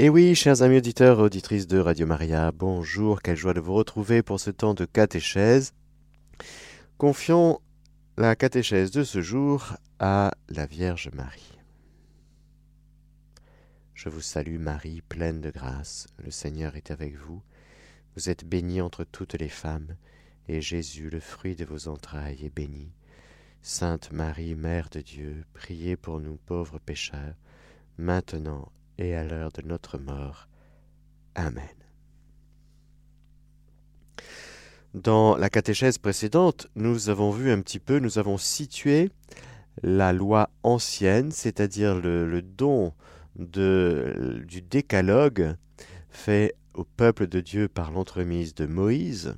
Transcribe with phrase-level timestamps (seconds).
[0.00, 3.74] Et oui, chers amis auditeurs et auditrices de Radio Maria, bonjour, quelle joie de vous
[3.74, 5.74] retrouver pour ce temps de catéchèse.
[6.98, 7.60] Confions
[8.16, 11.58] la catéchèse de ce jour à la Vierge Marie.
[13.92, 17.42] Je vous salue Marie, pleine de grâce, le Seigneur est avec vous.
[18.14, 19.96] Vous êtes bénie entre toutes les femmes,
[20.46, 22.92] et Jésus, le fruit de vos entrailles, est béni.
[23.62, 27.34] Sainte Marie, Mère de Dieu, priez pour nous pauvres pécheurs,
[27.98, 30.48] maintenant et à l'heure de notre mort.
[31.34, 31.64] Amen.
[34.94, 39.10] Dans la catéchèse précédente, nous avons vu un petit peu, nous avons situé
[39.82, 42.92] la loi ancienne, c'est-à-dire le, don
[43.36, 45.54] du décalogue
[46.10, 49.36] fait au peuple de Dieu par l'entremise de Moïse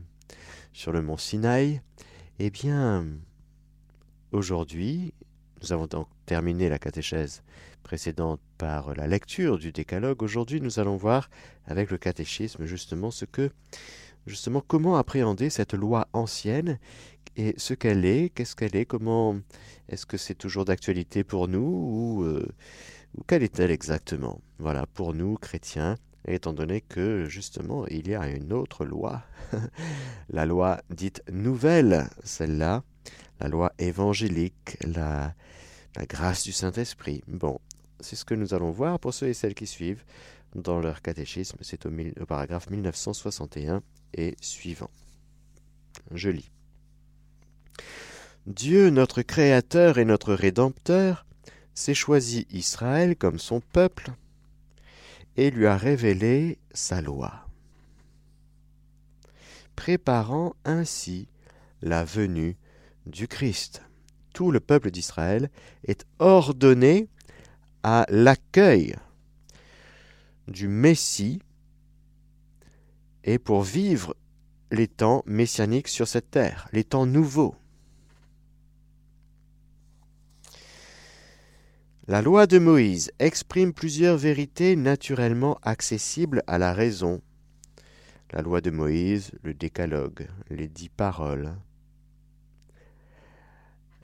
[0.72, 1.82] sur le mont Sinaï.
[2.38, 3.06] Eh bien,
[4.32, 5.12] aujourd'hui,
[5.60, 7.42] nous avons donc terminé la catéchèse
[7.90, 11.28] précédente par la lecture du décalogue, aujourd'hui nous allons voir
[11.66, 13.50] avec le catéchisme justement ce que
[14.28, 16.78] justement comment appréhender cette loi ancienne
[17.36, 19.40] et ce qu'elle est, qu'est-ce qu'elle est, comment
[19.88, 22.46] est-ce que c'est toujours d'actualité pour nous ou, euh,
[23.26, 24.40] quelle est-elle exactement?
[24.60, 25.96] Voilà, pour nous chrétiens,
[26.28, 29.24] étant donné que justement il y a une autre loi,
[30.30, 32.84] la loi dite nouvelle, celle-là,
[33.40, 35.34] la loi évangélique, la,
[35.96, 37.22] la grâce du Saint-Esprit.
[37.26, 37.58] Bon,
[38.00, 40.04] c'est ce que nous allons voir pour ceux et celles qui suivent
[40.54, 41.58] dans leur catéchisme.
[41.60, 41.90] C'est au,
[42.26, 43.82] paragraphe 1961
[44.14, 44.90] et suivant.
[46.12, 46.50] Je lis.
[48.46, 51.26] Dieu, notre Créateur et notre Rédempteur,
[51.74, 54.10] s'est choisi Israël comme son peuple
[55.36, 57.46] et lui a révélé sa loi,
[59.76, 61.28] préparant ainsi
[61.80, 62.56] la venue
[63.06, 63.82] du Christ.
[64.32, 65.50] Tout le peuple d'Israël
[65.84, 67.08] est ordonné
[67.82, 68.96] à l'accueil
[70.48, 71.40] du Messie
[73.24, 74.16] et pour vivre
[74.70, 77.54] les temps messianiques sur cette terre, les temps nouveaux.
[82.06, 87.20] La loi de Moïse exprime plusieurs vérités naturellement accessibles à la raison.
[88.32, 91.54] La loi de Moïse, le décalogue, les dix paroles,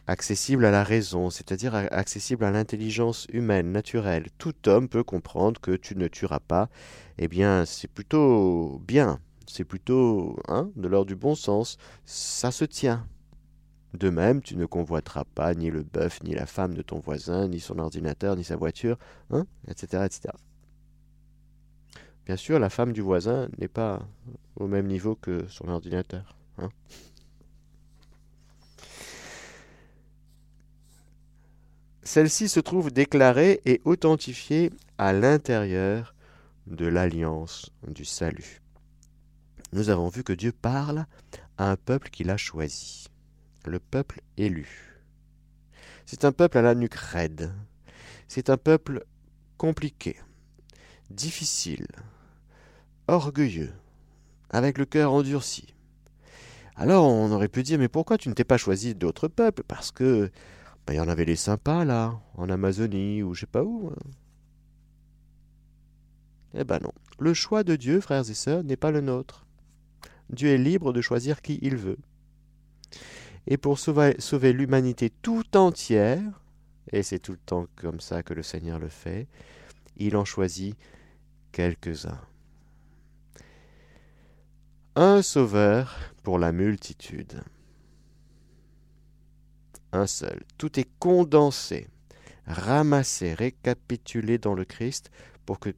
[0.06, 4.28] accessible à la raison, c'est-à-dire accessible à l'intelligence humaine, naturelle.
[4.38, 6.68] Tout homme peut comprendre que tu ne tueras pas.
[7.18, 11.76] Eh bien, c'est plutôt bien, c'est plutôt hein, de l'ordre du bon sens.
[12.04, 13.06] Ça se tient.
[13.94, 17.48] De même, tu ne convoiteras pas ni le bœuf, ni la femme de ton voisin,
[17.48, 18.98] ni son ordinateur, ni sa voiture,
[19.30, 20.34] hein, etc., etc.
[22.26, 24.06] Bien sûr, la femme du voisin n'est pas
[24.56, 26.36] au même niveau que son ordinateur.
[26.58, 26.68] Hein.
[32.06, 36.14] Celle-ci se trouve déclarée et authentifiée à l'intérieur
[36.68, 38.62] de l'alliance du salut.
[39.72, 41.06] Nous avons vu que Dieu parle
[41.58, 43.08] à un peuple qu'il a choisi,
[43.64, 45.00] le peuple élu.
[46.06, 47.52] C'est un peuple à la nuque raide,
[48.28, 49.04] c'est un peuple
[49.58, 50.16] compliqué,
[51.10, 51.88] difficile,
[53.08, 53.72] orgueilleux,
[54.50, 55.74] avec le cœur endurci.
[56.76, 59.64] Alors on aurait pu dire mais pourquoi tu ne t'es pas choisi d'autres peuples?
[59.66, 60.30] Parce que
[60.86, 63.90] ben, il y en avait les sympas, là, en Amazonie, ou je sais pas où.
[63.90, 64.10] Hein.
[66.54, 66.92] Eh ben non.
[67.18, 69.46] Le choix de Dieu, frères et sœurs, n'est pas le nôtre.
[70.30, 71.98] Dieu est libre de choisir qui il veut.
[73.46, 76.22] Et pour sauver, sauver l'humanité tout entière,
[76.92, 79.26] et c'est tout le temps comme ça que le Seigneur le fait,
[79.96, 80.76] il en choisit
[81.52, 82.20] quelques-uns.
[84.94, 87.42] Un sauveur pour la multitude
[89.96, 90.44] un seul.
[90.58, 91.88] Tout est condensé,
[92.46, 95.10] ramassé, récapitulé dans le Christ
[95.44, 95.74] pour que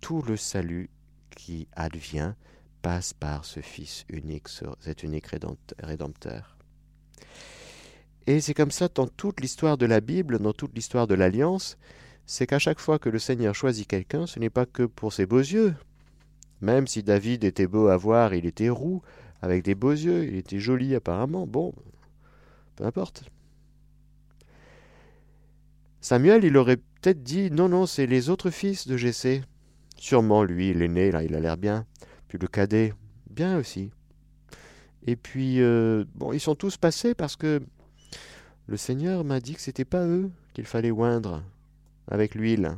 [0.00, 0.90] tout le salut
[1.34, 2.34] qui advient
[2.82, 4.48] passe par ce Fils unique,
[4.80, 5.26] cet unique
[5.80, 6.56] rédempteur.
[8.26, 11.78] Et c'est comme ça dans toute l'histoire de la Bible, dans toute l'histoire de l'Alliance,
[12.26, 15.26] c'est qu'à chaque fois que le Seigneur choisit quelqu'un, ce n'est pas que pour ses
[15.26, 15.74] beaux yeux.
[16.60, 19.02] Même si David était beau à voir, il était roux,
[19.42, 21.72] avec des beaux yeux, il était joli apparemment, bon,
[22.74, 23.24] peu importe.
[26.00, 29.42] Samuel, il aurait peut-être dit non, non, c'est les autres fils de Jessé.
[29.96, 31.86] Sûrement lui, l'aîné, là, il a l'air bien.
[32.28, 32.92] Puis le cadet,
[33.30, 33.90] bien aussi.
[35.06, 37.62] Et puis, euh, bon, ils sont tous passés parce que
[38.66, 41.42] le Seigneur m'a dit que c'était pas eux qu'il fallait oindre
[42.08, 42.76] avec l'huile.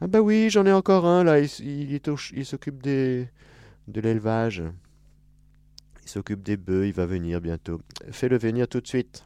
[0.00, 3.28] Ah bah oui, j'en ai encore un là, il, il s'occupe des,
[3.88, 4.62] de l'élevage.
[6.02, 7.80] Il s'occupe des bœufs, il va venir bientôt.
[8.10, 9.25] Fais-le venir tout de suite.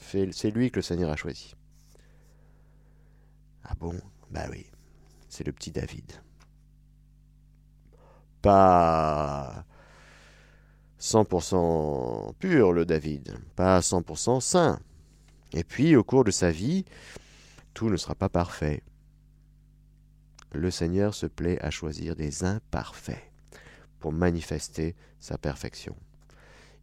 [0.00, 1.54] C'est lui que le Seigneur a choisi.
[3.64, 3.94] Ah bon?
[4.30, 4.66] Bah oui.
[5.28, 6.20] c'est le petit David.
[8.42, 9.64] Pas
[11.00, 14.80] 100% pur le David, pas 100% saint.
[15.52, 16.84] Et puis au cours de sa vie,
[17.74, 18.82] tout ne sera pas parfait.
[20.52, 23.30] Le Seigneur se plaît à choisir des imparfaits
[23.98, 25.96] pour manifester sa perfection.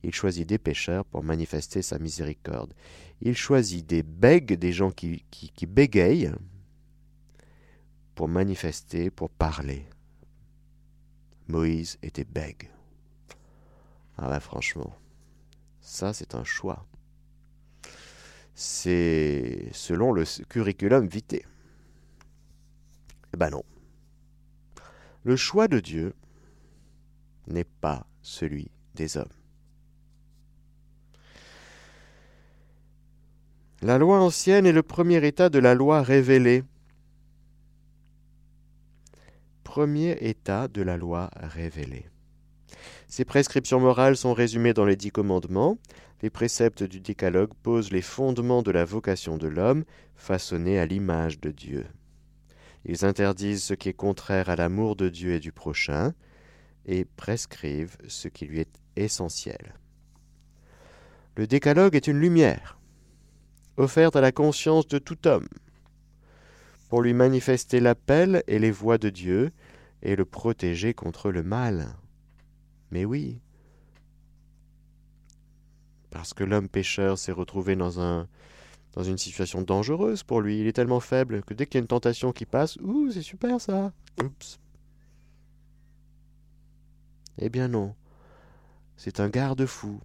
[0.03, 2.73] Il choisit des pécheurs pour manifester sa miséricorde.
[3.21, 5.23] Il choisit des bègues, des gens qui,
[5.67, 6.31] bégayent,
[8.15, 9.85] pour manifester, pour parler.
[11.47, 12.69] Moïse était bègue.
[14.17, 14.95] Ah ben franchement,
[15.81, 16.85] ça c'est un choix.
[18.53, 21.41] C'est selon le curriculum vitae.
[23.33, 23.63] Eh ben non.
[25.23, 26.13] Le choix de Dieu
[27.47, 29.40] n'est pas celui des hommes.
[33.83, 36.63] La loi ancienne est le premier état de la loi révélée.
[39.63, 42.05] Premier état de la loi révélée.
[43.07, 45.79] Ces prescriptions morales sont résumées dans les dix commandements.
[46.21, 49.83] Les préceptes du décalogue posent les fondements de la vocation de l'homme,
[50.15, 51.87] façonné à l'image de Dieu.
[52.85, 56.13] Ils interdisent ce qui est contraire à l'amour de Dieu et du prochain,
[56.85, 59.73] et prescrivent ce qui lui est essentiel.
[61.35, 62.77] Le décalogue est une lumière
[63.81, 65.47] offerte à la conscience de tout homme,
[66.89, 69.51] pour lui manifester l'appel et les voies de Dieu,
[70.01, 71.95] et le protéger contre le mal.
[72.91, 73.39] Mais oui,
[76.11, 78.27] parce que l'homme pécheur s'est retrouvé dans, un,
[78.97, 80.59] une situation dangereuse pour lui.
[80.59, 83.21] Il est tellement faible que dès qu'il y a une tentation qui passe, ouh, c'est
[83.21, 83.93] super ça.
[84.21, 84.59] Oups.
[87.37, 87.95] Eh bien non,
[88.97, 89.99] c'est un garde-fou.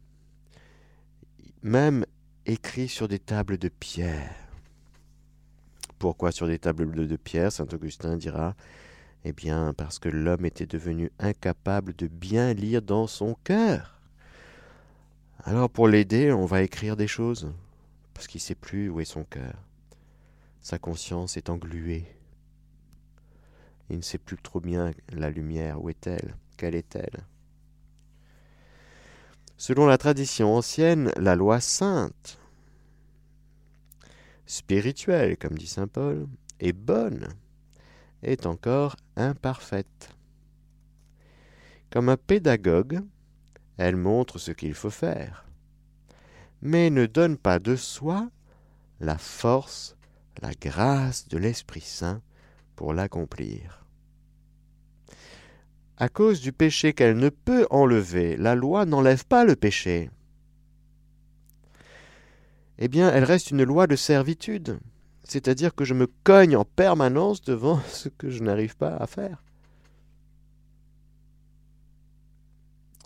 [1.63, 2.07] Même
[2.47, 4.35] écrit sur des tables de pierre.
[5.99, 8.55] Pourquoi sur des tables de pierre Saint Augustin dira
[9.25, 14.01] Eh bien, parce que l'homme était devenu incapable de bien lire dans son cœur.
[15.45, 17.53] Alors, pour l'aider, on va écrire des choses,
[18.15, 19.55] parce qu'il ne sait plus où est son cœur.
[20.61, 22.07] Sa conscience est engluée.
[23.91, 27.25] Il ne sait plus trop bien la lumière, où est-elle Quelle est-elle
[29.59, 32.39] Selon la tradition ancienne, la loi sainte,
[34.45, 36.29] spirituelle, comme dit saint Paul,
[36.61, 37.29] et bonne,
[38.23, 40.11] est encore imparfaite.
[41.91, 43.01] Comme un pédagogue,
[43.79, 45.47] elle montre ce qu'il faut faire,
[46.61, 48.29] mais ne donne pas de soi
[49.01, 49.97] la force,
[50.43, 52.21] la grâce de l'Esprit Saint
[52.75, 53.86] pour l'accomplir.
[55.99, 60.11] À cause du péché qu'elle ne peut enlever, la loi n'enlève pas le péché.
[62.79, 64.79] Eh bien, elle reste une loi de servitude,
[65.25, 69.43] c'est-à-dire que je me cogne en permanence devant ce que je n'arrive pas à faire.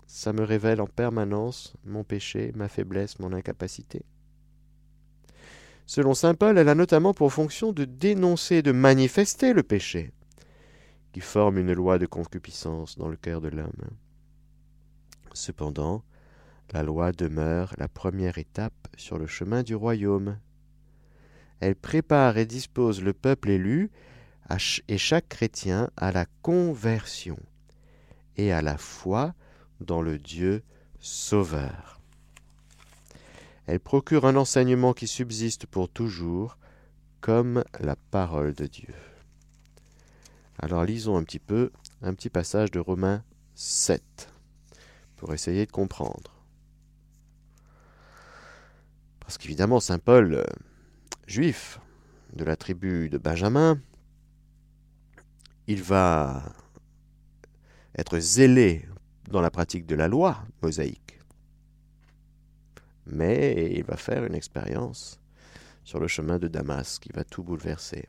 [0.05, 4.03] Ça me révèle en permanence mon péché, ma faiblesse, mon incapacité.
[5.85, 10.11] Selon Saint Paul, elle a notamment pour fonction de dénoncer, de manifester le péché
[11.11, 13.89] qui forme une loi de concupiscence dans le cœur de l'homme.
[15.33, 16.03] Cependant,
[16.71, 20.37] la loi demeure la première étape sur le chemin du royaume.
[21.59, 23.91] Elle prépare et dispose le peuple élu
[24.87, 27.39] et chaque chrétien à la conversion
[28.37, 29.33] et à la foi
[29.79, 30.63] dans le Dieu
[30.99, 31.99] sauveur.
[33.67, 36.57] Elle procure un enseignement qui subsiste pour toujours,
[37.21, 38.93] comme la parole de Dieu.
[40.63, 41.71] Alors lisons un petit peu
[42.03, 43.23] un petit passage de Romains
[43.55, 44.31] 7
[45.15, 46.45] pour essayer de comprendre.
[49.19, 50.43] Parce qu'évidemment, Saint Paul, euh,
[51.25, 51.79] juif
[52.33, 53.81] de la tribu de Benjamin,
[55.65, 56.43] il va
[57.97, 58.87] être zélé
[59.29, 61.19] dans la pratique de la loi mosaïque.
[63.07, 65.19] Mais il va faire une expérience
[65.83, 68.07] sur le chemin de Damas qui va tout bouleverser.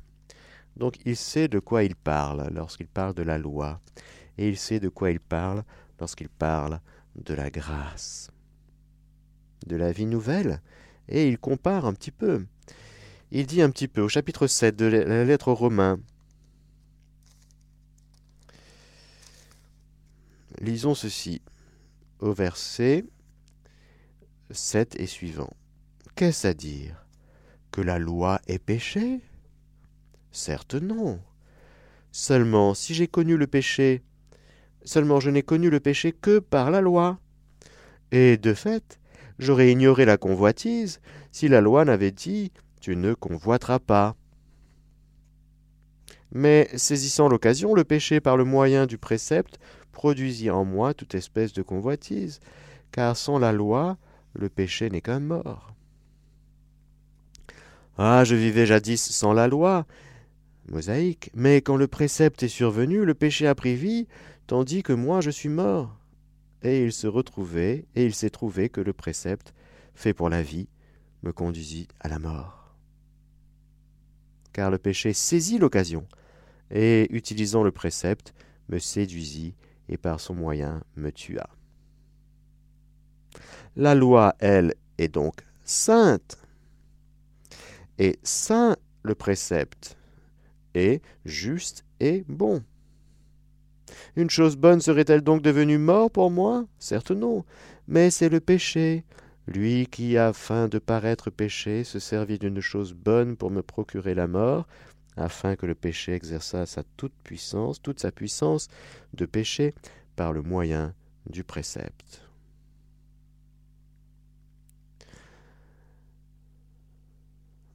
[0.76, 3.80] Donc il sait de quoi il parle lorsqu'il parle de la loi,
[4.38, 5.64] et il sait de quoi il parle
[6.00, 6.80] lorsqu'il parle
[7.16, 8.30] de la grâce,
[9.66, 10.60] de la vie nouvelle,
[11.08, 12.46] et il compare un petit peu.
[13.30, 15.98] Il dit un petit peu au chapitre 7 de la lettre aux Romains,
[20.62, 21.42] Lisons ceci
[22.20, 23.04] au verset
[24.52, 25.50] 7 et suivant.
[26.14, 27.04] Qu'est-ce à dire?
[27.72, 29.20] Que la loi est péché?
[30.32, 31.20] Certes non.
[32.10, 34.02] Seulement, si j'ai connu le péché,
[34.82, 37.18] seulement je n'ai connu le péché que par la loi.
[38.10, 38.98] Et de fait,
[39.38, 44.16] j'aurais ignoré la convoitise si la loi n'avait dit Tu ne convoiteras pas.
[46.32, 49.58] Mais saisissant l'occasion, le péché par le moyen du précepte
[49.92, 52.40] produisit en moi toute espèce de convoitise,
[52.90, 53.98] car sans la loi,
[54.32, 55.74] le péché n'est qu'un mort.
[57.98, 59.86] Ah, je vivais jadis sans la loi,
[60.72, 64.08] mosaïque, mais quand le précepte est survenu, le péché a pris vie,
[64.46, 65.96] tandis que moi je suis mort.
[66.62, 69.54] Et il se retrouvait, et il s'est trouvé que le précepte,
[69.94, 70.68] fait pour la vie,
[71.22, 72.74] me conduisit à la mort.
[74.52, 76.06] Car le péché saisit l'occasion,
[76.70, 78.34] et, utilisant le précepte,
[78.68, 79.54] me séduisit,
[79.88, 81.48] et par son moyen me tua.
[83.76, 86.38] La loi, elle, est donc sainte.
[87.98, 89.96] Et saint le précepte
[90.74, 92.62] est juste et bon.
[94.16, 96.66] Une chose bonne serait-elle donc devenue mort pour moi?
[96.78, 97.44] Certes non,
[97.88, 99.04] mais c'est le péché,
[99.46, 104.26] lui qui, afin de paraître péché, se servit d'une chose bonne pour me procurer la
[104.26, 104.66] mort,
[105.16, 108.68] afin que le péché exerçât sa toute puissance, toute sa puissance
[109.14, 109.74] de péché
[110.16, 110.94] par le moyen
[111.28, 112.22] du précepte.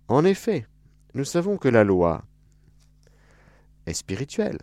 [0.07, 0.65] En effet,
[1.13, 2.23] nous savons que la loi
[3.87, 4.59] est spirituelle.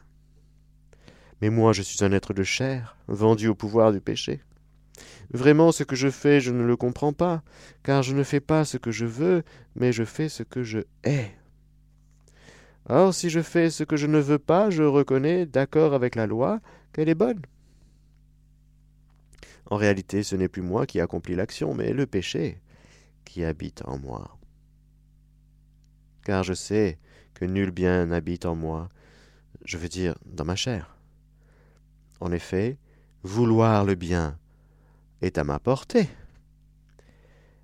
[1.42, 4.40] Mais moi je suis un être de chair, vendu au pouvoir du péché.
[5.32, 7.42] Vraiment ce que je fais, je ne le comprends pas,
[7.82, 9.42] car je ne fais pas ce que je veux,
[9.74, 11.32] mais je fais ce que je hais.
[12.88, 16.26] Or, si je fais ce que je ne veux pas, je reconnais, d'accord avec la
[16.26, 16.60] loi,
[16.92, 17.42] qu'elle est bonne.
[19.70, 22.60] En réalité, ce n'est plus moi qui accomplis l'action, mais le péché
[23.24, 24.36] qui habite en moi.
[26.24, 26.98] Car je sais
[27.32, 28.88] que nul bien n'habite en moi,
[29.64, 30.96] je veux dire dans ma chair.
[32.20, 32.78] En effet,
[33.22, 34.38] vouloir le bien
[35.20, 36.08] est à ma portée,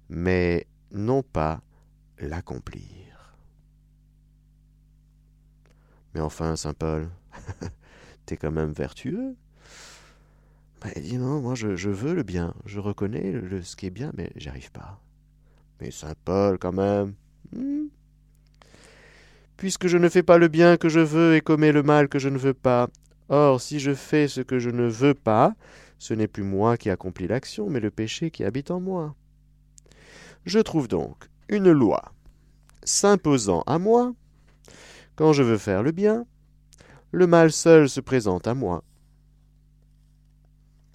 [0.09, 1.63] mais non pas
[2.19, 3.37] l'accomplir.
[6.15, 7.09] Mais enfin, Saint Paul,
[8.27, 9.37] t'es quand même vertueux.
[10.83, 14.11] Ben, il dit non, moi je, veux le bien, je reconnais ce qui est bien,
[14.17, 15.01] mais j'arrive pas.
[15.81, 17.15] Mais Saint Paul, quand même.
[17.53, 17.89] Hmm.
[19.61, 22.19] Puisque je ne fais pas le bien que je veux et commets le mal que
[22.19, 22.89] je ne veux pas.
[23.29, 25.55] Or, si je fais ce que je ne veux pas,
[25.99, 29.15] ce n'est plus moi qui accomplis l'action, mais le péché qui habite en moi.
[30.47, 32.15] Je trouve donc une loi
[32.85, 34.15] s'imposant à moi.
[35.15, 36.25] Quand je veux faire le bien,
[37.13, 38.83] le mal seul se présente à moi.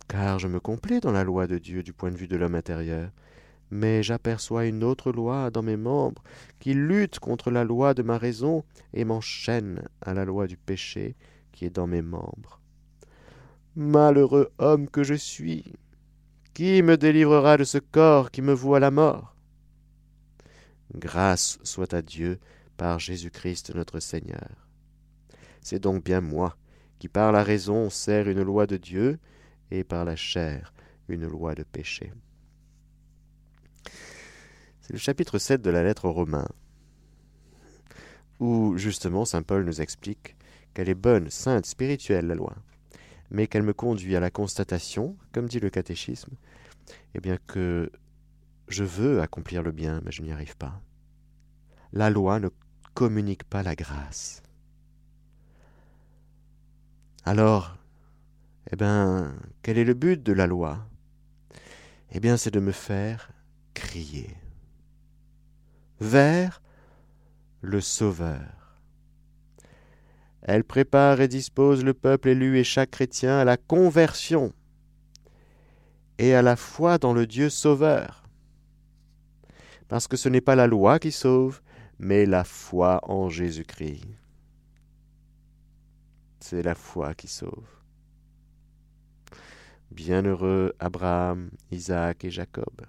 [0.08, 2.56] Car je me complais dans la loi de Dieu du point de vue de l'homme
[2.56, 3.12] intérieur,
[3.76, 6.24] mais j'aperçois une autre loi dans mes membres
[6.60, 8.64] qui lutte contre la loi de ma raison
[8.94, 11.16] et m'enchaîne à la loi du péché
[11.52, 12.62] qui est dans mes membres.
[13.76, 15.74] Malheureux homme que je suis,
[16.54, 19.36] qui me délivrera de ce corps qui me voue à la mort?
[20.96, 22.40] Grâce soit à Dieu
[22.78, 24.70] par Jésus-Christ notre Seigneur.
[25.62, 26.56] C'est donc bien moi
[26.98, 29.20] qui par la raison sers une loi de Dieu
[29.70, 30.74] et par la chair
[31.10, 32.14] une loi de péché.
[34.86, 36.48] C'est le chapitre 7 de la lettre aux Romains,
[38.40, 40.36] où justement Saint Paul nous explique
[40.76, 42.56] qu'elle est bonne, sainte, spirituelle, la loi,
[43.32, 46.36] mais qu'elle me conduit à la constatation, comme dit le catéchisme,
[47.16, 47.92] eh bien que
[48.68, 50.80] je veux accomplir le bien, mais je n'y arrive pas.
[51.92, 52.50] La loi ne
[52.94, 54.44] communique pas la grâce.
[57.24, 57.76] Alors,
[58.72, 60.88] eh bien, quel est le but de la loi?
[62.12, 63.32] Eh bien, c'est de me faire
[63.74, 64.30] crier
[66.00, 66.62] vers
[67.62, 68.80] le Sauveur.
[70.42, 74.54] Elle prépare et dispose le peuple élu et chaque chrétien à la conversion
[76.20, 78.24] et à la foi dans le Dieu sauveur.
[79.88, 81.62] Parce que ce n'est pas la loi qui sauve,
[81.98, 84.06] mais la foi en Jésus-Christ.
[86.40, 87.68] C'est la foi qui sauve.
[89.90, 92.86] Bienheureux Abraham, Isaac et Jacob,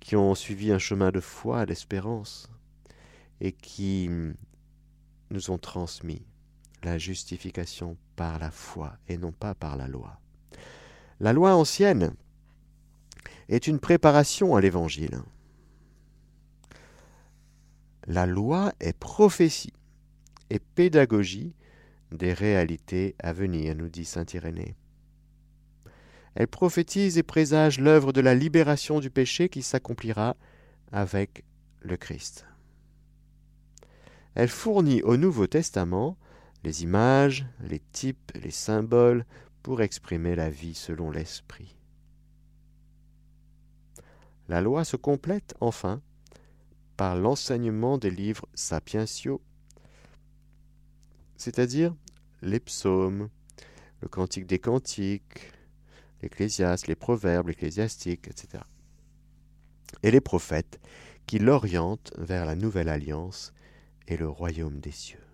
[0.00, 2.50] qui ont suivi un chemin de foi, d'espérance,
[3.40, 4.10] et qui
[5.30, 6.22] nous ont transmis
[6.82, 10.18] la justification par la foi et non pas par la loi.
[11.20, 12.14] La loi ancienne
[13.48, 15.20] est une préparation à l'Évangile.
[18.06, 19.74] La loi est prophétie
[20.48, 21.54] et pédagogie
[22.10, 24.74] des réalités à venir, nous dit saint Irénée.
[26.34, 30.36] Elle prophétise et présage l'œuvre de la libération du péché qui s'accomplira
[30.92, 31.44] avec
[31.80, 32.46] le Christ.
[34.34, 36.16] Elle fournit au Nouveau Testament
[36.62, 39.24] les images, les types, les symboles
[39.62, 41.76] pour exprimer la vie selon l'Esprit.
[44.48, 46.00] La loi se complète enfin
[46.96, 49.40] par l'enseignement des livres sapientiaux
[51.40, 51.94] c'est-à-dire
[52.42, 53.30] les psaumes,
[54.02, 55.52] le cantique des cantiques,
[56.22, 58.62] l'ecclésiaste, les proverbes, l'ecclésiastique, etc.
[60.02, 60.80] Et les prophètes
[61.26, 63.52] qui l'orientent vers la nouvelle alliance
[64.08, 65.24] et le royaume des cieux.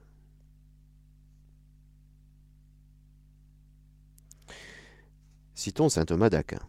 [5.54, 6.60] Citons saint Thomas d'Aquin.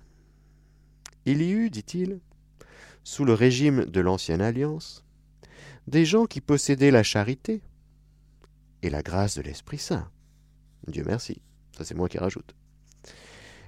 [1.25, 2.21] Il y eut, dit-il,
[3.03, 5.05] sous le régime de l'ancienne alliance,
[5.88, 7.62] des gens qui possédaient la charité
[8.81, 10.09] et la grâce de l'Esprit Saint.
[10.88, 11.41] Dieu merci,
[11.75, 12.55] ça c'est moi qui rajoute.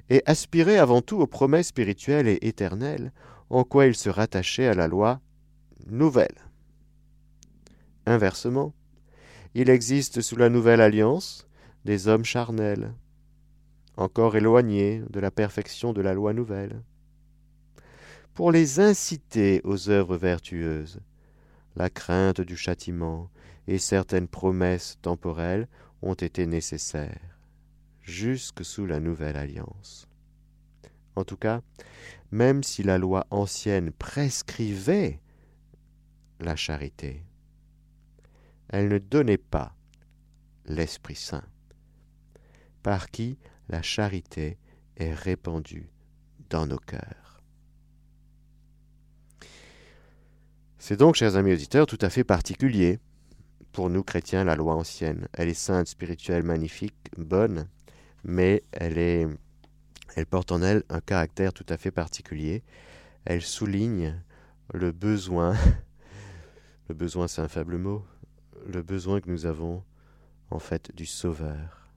[0.09, 3.11] Et aspiraient avant tout aux promesses spirituelles et éternelles,
[3.49, 5.21] en quoi ils se rattachaient à la loi
[5.87, 6.35] nouvelle.
[8.05, 8.73] Inversement,
[9.53, 11.47] il existe sous la nouvelle alliance
[11.85, 12.93] des hommes charnels,
[13.97, 16.81] encore éloignés de la perfection de la loi nouvelle.
[18.33, 21.01] Pour les inciter aux œuvres vertueuses,
[21.75, 23.29] la crainte du châtiment
[23.67, 25.67] et certaines promesses temporelles
[26.01, 27.28] ont été nécessaires,
[28.09, 30.07] jusque sous la nouvelle alliance.
[31.15, 31.61] En tout cas,
[32.31, 35.19] même si la loi ancienne prescrivait
[36.39, 37.23] la charité,
[38.69, 39.75] elle ne donnait pas
[40.65, 41.47] l'Esprit Saint,
[42.83, 43.37] par qui
[43.67, 44.57] la charité
[44.97, 45.89] est répandue
[46.49, 47.41] dans nos cœurs.
[50.77, 52.99] C'est donc, chers amis auditeurs, tout à fait particulier
[53.71, 55.27] pour nous chrétiens la loi ancienne.
[55.33, 57.67] Elle est sainte, spirituelle, magnifique, bonne,
[58.23, 59.37] mais elle
[60.29, 62.63] porte en elle un caractère tout à fait particulier.
[63.25, 64.21] Elle souligne
[64.73, 65.55] le besoin,
[66.89, 68.05] le besoin c'est un faible mot,
[68.67, 69.83] le besoin que nous avons
[70.51, 71.91] en fait du Sauveur.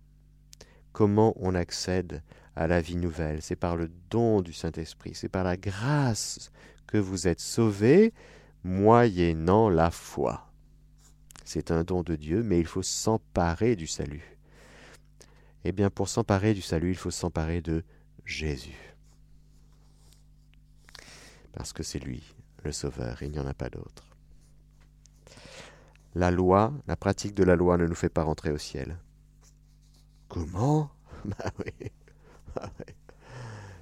[0.93, 2.23] Comment on accède
[2.55, 3.41] à la vie nouvelle?
[3.41, 6.50] C'est par le don du Saint-Esprit, c'est par la grâce
[6.87, 8.12] que vous êtes sauvés,
[8.62, 10.52] moyennant la foi.
[11.45, 14.32] C'est un don de Dieu, mais il faut s'emparer du salut.
[15.64, 17.85] Eh bien, pour s'emparer du salut, il faut s'emparer de
[18.25, 18.97] Jésus.
[21.52, 22.34] Parce que c'est lui,
[22.65, 24.04] le Sauveur, il n'y en a pas d'autre.
[26.15, 28.99] La loi, la pratique de la loi ne nous fait pas rentrer au ciel.
[30.28, 30.91] Comment?
[31.25, 31.91] Bah oui.
[32.56, 32.69] Ah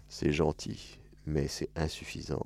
[0.09, 2.45] c'est gentil, mais c'est insuffisant.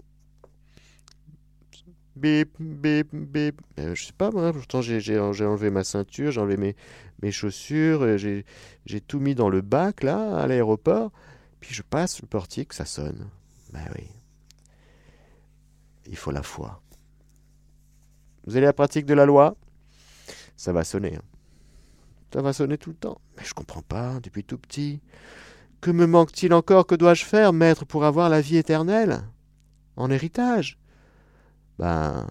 [2.16, 3.60] Bip, bip, bip.
[3.80, 6.76] Euh, je sais pas, moi, pourtant j'ai enlevé ma ceinture, j'ai enlevé mes,
[7.22, 11.10] mes chaussures, j'ai tout mis dans le bac, là, à l'aéroport.
[11.60, 13.28] Puis je passe le portique, ça sonne.
[13.72, 14.06] Ben oui.
[16.06, 16.82] Il faut la foi.
[18.46, 19.56] Vous avez la pratique de la loi?
[20.56, 21.16] Ça va sonner.
[21.16, 21.22] Hein.
[22.32, 23.20] Ça va sonner tout le temps.
[23.36, 25.00] Mais je comprends pas, depuis tout petit.
[25.80, 26.86] Que me manque-t-il encore?
[26.86, 29.22] Que dois-je faire, maître, pour avoir la vie éternelle?
[29.96, 30.78] En héritage?
[31.78, 32.26] Ben.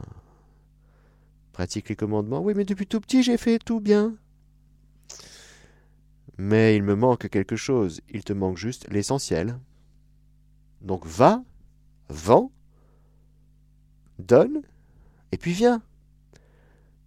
[1.51, 2.41] Pratique les commandements.
[2.41, 4.15] Oui, mais depuis tout petit, j'ai fait tout bien.
[6.37, 8.01] Mais il me manque quelque chose.
[8.09, 9.59] Il te manque juste l'essentiel.
[10.81, 11.43] Donc va,
[12.09, 12.51] vends,
[14.19, 14.61] donne,
[15.31, 15.81] et puis viens.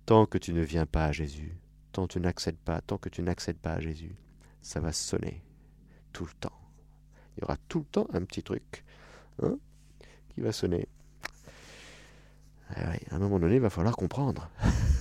[0.07, 1.59] Tant que tu ne viens pas à Jésus,
[1.93, 4.15] tant que tu n'accèdes pas, tant que tu n'accèdes pas à Jésus,
[4.63, 5.43] ça va sonner
[6.13, 6.59] tout le temps.
[7.37, 8.85] Il y aura tout le temps un petit truc
[9.43, 9.59] hein,
[10.29, 10.89] qui va sonner.
[12.75, 14.51] Eh à un moment donné, il va falloir comprendre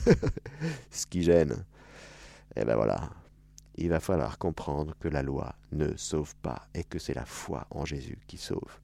[0.91, 1.65] ce qui gêne.
[2.56, 3.10] Et eh ben voilà,
[3.75, 7.67] il va falloir comprendre que la loi ne sauve pas et que c'est la foi
[7.71, 8.80] en Jésus qui sauve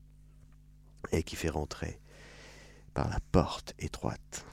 [1.12, 2.00] et qui fait rentrer
[2.94, 4.46] par la porte étroite.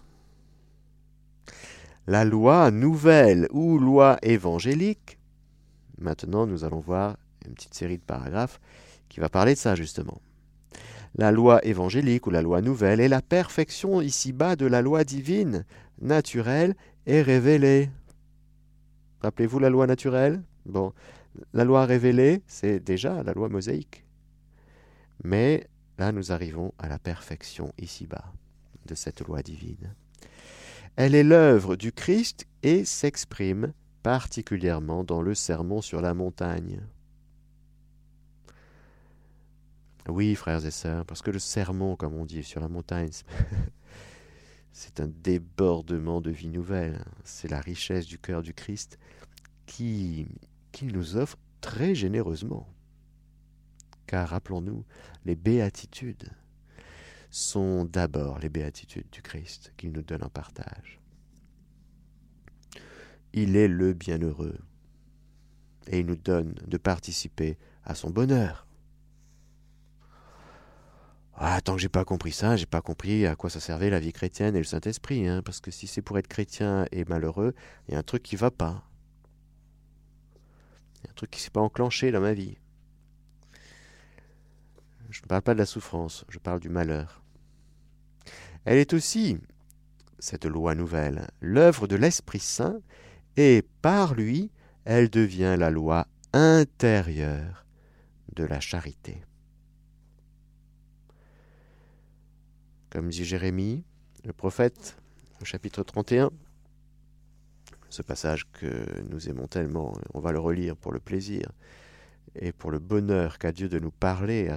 [2.07, 5.19] La loi nouvelle ou loi évangélique,
[5.99, 8.61] maintenant nous allons voir une petite série de paragraphes
[9.09, 10.21] qui va parler de ça justement.
[11.15, 15.65] La loi évangélique ou la loi nouvelle est la perfection ici-bas de la loi divine,
[16.01, 16.75] naturelle
[17.07, 17.91] et révélée.
[19.21, 20.43] Rappelez-vous la loi naturelle?
[20.67, 20.93] Bon,
[21.53, 24.05] la loi révélée, c'est déjà la loi mosaïque.
[25.25, 25.67] Mais
[25.99, 28.33] là, nous arrivons à la perfection ici-bas
[28.87, 29.95] de cette loi divine.
[30.97, 36.81] Elle est l'œuvre du Christ et s'exprime particulièrement dans le sermon sur la montagne.
[40.09, 43.11] Oui, frères et sœurs, parce que le sermon, comme on dit sur la montagne,
[44.73, 47.05] c'est un débordement de vie nouvelle.
[47.25, 48.99] C'est la richesse du cœur du Christ
[49.67, 50.27] qui,
[50.73, 52.67] qui nous offre très généreusement.
[54.07, 54.83] Car rappelons-nous,
[55.27, 56.31] les béatitudes
[57.31, 60.99] sont d'abord les béatitudes du Christ qu'il nous donne en partage.
[63.35, 64.59] Il est le bienheureux
[65.89, 68.68] et il nous donne de participer à son bonheur.
[71.41, 74.01] Ah, tant que j'ai pas compris ça, j'ai pas compris à quoi ça servait la
[74.01, 77.55] vie chrétienne et le Saint-Esprit, hein, parce que si c'est pour être chrétien et malheureux,
[77.87, 78.83] il y a un truc qui va pas.
[81.15, 82.59] truc qui s'est pas enclenché dans ma vie.
[85.11, 87.23] Je ne parle pas de la souffrance, je parle du malheur.
[88.65, 89.39] Elle est aussi,
[90.19, 92.81] cette loi nouvelle, l'œuvre de l'Esprit Saint,
[93.37, 94.51] et par lui,
[94.85, 97.65] elle devient la loi intérieure
[98.35, 99.23] de la charité.
[102.91, 103.85] Comme dit Jérémie,
[104.25, 104.97] le prophète,
[105.43, 106.31] au chapitre 31,
[107.91, 111.53] ce passage que nous aimons tellement, on va le relire pour le plaisir
[112.35, 114.51] et pour le bonheur qu'a Dieu de nous parler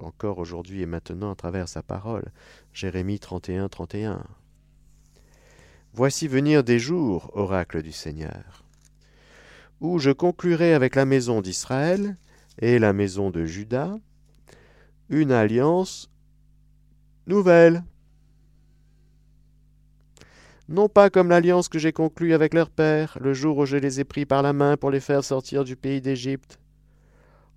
[0.00, 2.24] encore aujourd'hui et maintenant à travers sa parole.
[2.72, 4.24] Jérémie 31, 31.
[5.92, 8.64] Voici venir des jours, oracle du Seigneur,
[9.80, 12.16] où je conclurai avec la maison d'Israël
[12.58, 13.98] et la maison de Juda
[15.10, 16.10] une alliance
[17.26, 17.82] nouvelle
[20.68, 24.00] non pas comme l'alliance que j'ai conclue avec leur père, le jour où je les
[24.00, 26.58] ai pris par la main pour les faire sortir du pays d'Égypte.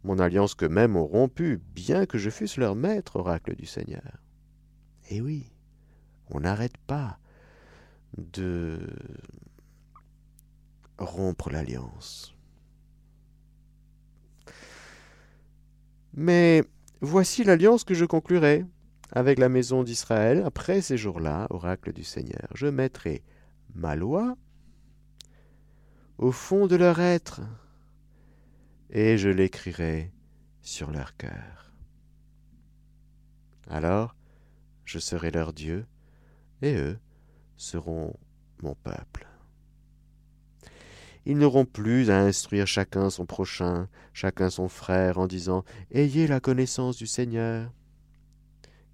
[0.04, 4.22] Mon alliance qu'eux-mêmes ont rompue, bien que je fusse leur maître, oracle du Seigneur.
[5.10, 5.50] Eh oui,
[6.30, 7.18] on n'arrête pas
[8.18, 8.78] de
[10.98, 12.36] rompre l'alliance.
[16.14, 16.64] Mais
[17.00, 18.66] voici l'alliance que je conclurai,
[19.12, 23.24] avec la maison d'Israël, après ces jours-là, oracle du Seigneur, je mettrai
[23.74, 24.36] ma loi
[26.18, 27.42] au fond de leur être,
[28.90, 30.12] et je l'écrirai
[30.62, 31.74] sur leur cœur.
[33.70, 34.16] Alors
[34.86, 35.86] je serai leur Dieu,
[36.62, 36.98] et eux
[37.58, 38.16] seront
[38.62, 39.28] mon peuple.
[41.26, 46.40] Ils n'auront plus à instruire chacun son prochain, chacun son frère, en disant Ayez la
[46.40, 47.70] connaissance du Seigneur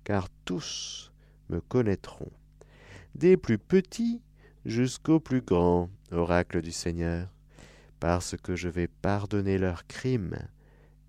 [0.04, 1.12] car tous
[1.50, 2.32] me connaîtront,
[3.16, 4.22] des plus petits
[4.66, 7.30] jusqu'aux plus grands, oracle du Seigneur,
[8.00, 10.38] parce que je vais pardonner leurs crimes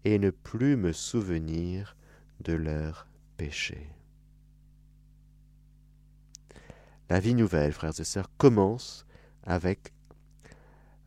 [0.05, 1.97] et ne plus me souvenir
[2.41, 3.91] de leurs péchés.
[7.11, 9.07] La vie nouvelle, frères et sœurs, commence
[9.43, 9.93] avec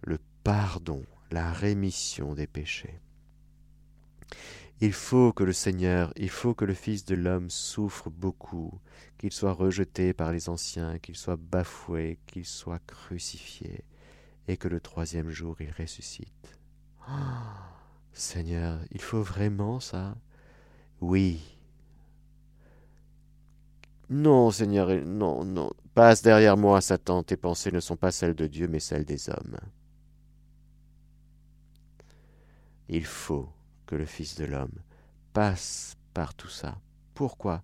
[0.04, 3.00] le pardon, la rémission des péchés.
[4.79, 8.79] Il faut que le Seigneur, il faut que le Fils de l'homme souffre beaucoup,
[9.17, 13.83] qu'il soit rejeté par les anciens, qu'il soit bafoué, qu'il soit crucifié,
[14.47, 16.59] et que le troisième jour il ressuscite.
[17.07, 17.71] Ah,
[18.13, 20.15] Seigneur, il faut vraiment ça?
[21.01, 21.41] Oui.
[24.09, 25.71] Non, Seigneur, non, non.
[25.95, 29.29] Passe derrière moi, Satan, tes pensées ne sont pas celles de Dieu, mais celles des
[29.29, 29.57] hommes.
[32.89, 33.49] Il faut
[33.88, 34.80] que le Fils de l'homme
[35.34, 36.78] passe par tout ça.
[37.15, 37.63] Pourquoi?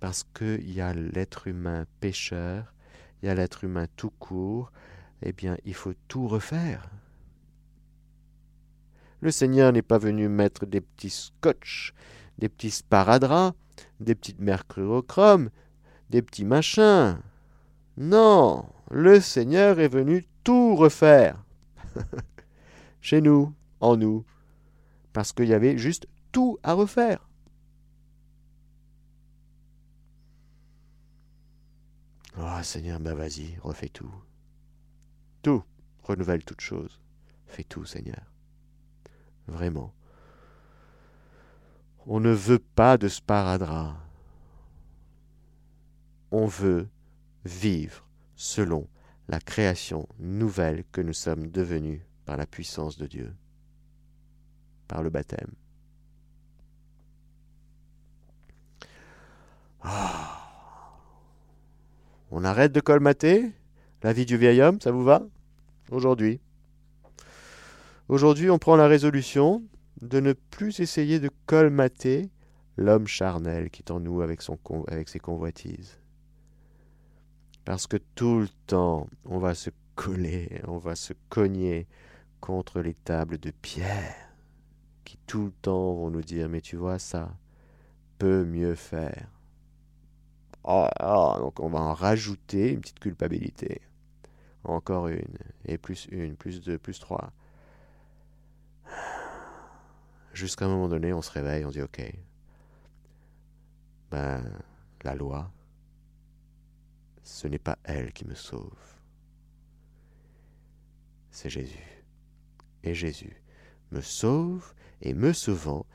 [0.00, 2.74] Parce qu'il y a l'être humain pécheur,
[3.22, 4.70] il y a l'être humain tout court,
[5.22, 6.90] eh bien il faut tout refaire.
[9.22, 11.94] Le Seigneur n'est pas venu mettre des petits scotch,
[12.38, 13.56] des petits sparadraps,
[14.00, 15.48] des petites mercurochromes,
[16.10, 17.18] des petits machins.
[17.96, 21.42] Non, le Seigneur est venu tout refaire.
[23.00, 24.24] Chez nous, en nous,
[25.16, 27.26] parce qu'il y avait juste tout à refaire.
[32.38, 34.12] Oh Seigneur, ben vas-y, refais tout.
[35.40, 35.64] Tout,
[36.02, 37.00] renouvelle toute chose.
[37.46, 38.30] Fais tout, Seigneur.
[39.46, 39.94] Vraiment.
[42.04, 43.96] On ne veut pas de sparadrap.
[46.30, 46.90] On veut
[47.46, 48.86] vivre selon
[49.28, 53.34] la création nouvelle que nous sommes devenus par la puissance de Dieu
[54.88, 55.52] par le baptême.
[59.82, 60.36] Ah.
[62.30, 63.52] On arrête de colmater
[64.02, 65.22] la vie du vieil homme, ça vous va?
[65.90, 66.40] Aujourd'hui.
[68.08, 69.62] Aujourd'hui, on prend la résolution
[70.00, 72.30] de ne plus essayer de colmater
[72.76, 75.98] l'homme charnel qui est en nous avec, ses convoitises.
[77.64, 81.86] Parce que tout le temps, on va se coller, on va se cogner
[82.40, 84.25] contre les tables de pierre
[85.06, 87.30] qui tout le temps vont nous dire mais tu vois ça
[88.18, 89.30] peut mieux faire.
[90.64, 90.88] Oh,
[91.38, 93.80] donc on va en rajouter une petite culpabilité.
[94.64, 97.32] Encore une, et plus une, plus deux, plus trois.
[100.32, 102.02] Jusqu'à un moment donné, on se réveille, on dit ok.
[104.10, 104.42] Ben,
[105.04, 105.52] la loi,
[107.22, 108.72] ce n'est pas elle qui me sauve.
[111.30, 112.04] C'est Jésus.
[112.82, 113.40] Et Jésus
[113.92, 115.86] me sauve et me sauvant,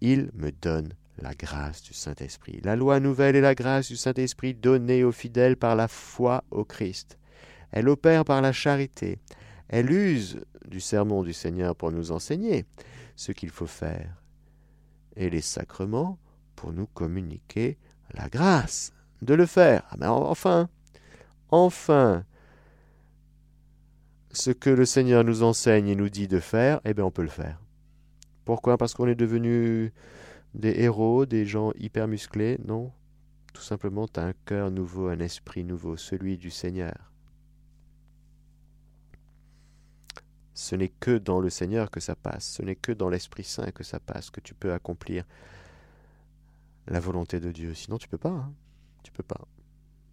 [0.00, 2.60] il me donne la grâce du Saint-Esprit.
[2.62, 6.64] La loi nouvelle est la grâce du Saint-Esprit donnée aux fidèles par la foi au
[6.64, 7.18] Christ.
[7.72, 9.18] Elle opère par la charité.
[9.68, 12.64] Elle use du sermon du Seigneur pour nous enseigner
[13.16, 14.22] ce qu'il faut faire,
[15.16, 16.18] et les sacrements
[16.54, 17.76] pour nous communiquer
[18.14, 19.82] la grâce de le faire.
[19.90, 20.68] Ah, mais enfin,
[21.50, 22.24] enfin,
[24.30, 27.22] ce que le Seigneur nous enseigne et nous dit de faire, eh bien on peut
[27.22, 27.60] le faire.
[28.48, 28.78] Pourquoi?
[28.78, 29.92] Parce qu'on est devenu
[30.54, 32.90] des héros, des gens hyper musclés Non?
[33.52, 37.12] Tout simplement, tu as un cœur nouveau, un esprit nouveau, celui du Seigneur.
[40.54, 43.70] Ce n'est que dans le Seigneur que ça passe, ce n'est que dans l'Esprit Saint
[43.70, 45.24] que ça passe, que tu peux accomplir
[46.86, 47.74] la volonté de Dieu.
[47.74, 48.30] Sinon, tu peux pas.
[48.30, 48.54] Hein.
[49.02, 49.46] tu peux pas.